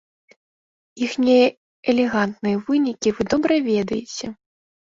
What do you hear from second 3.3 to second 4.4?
добра ведаеце.